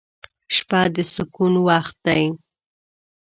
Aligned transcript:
•شپه 0.55 0.81
د 0.95 0.97
سکون 1.13 1.53
وخت 1.67 1.95
دی. 2.05 2.23